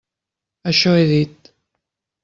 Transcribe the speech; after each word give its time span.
Això 0.71 0.95
he 1.03 1.07
dit. 1.15 1.55